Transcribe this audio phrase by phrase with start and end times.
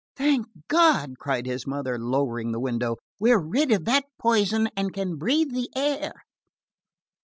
[0.15, 5.17] "Thank God!" cried his mother, lowering the window, "we're rid of that poison and can
[5.17, 6.13] breath the air."